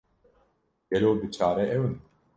[0.91, 1.95] Gelo biçare ew in?